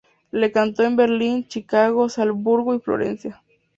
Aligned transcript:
Lo 0.31 0.51
cantó 0.51 0.81
en 0.81 0.95
Berlín, 0.95 1.47
Chicago, 1.47 2.09
Salzburgo 2.09 2.73
y 2.73 2.79
Florencia. 2.79 3.39